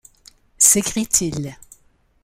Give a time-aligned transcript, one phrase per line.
[0.57, 1.53] s’écrie-t-il.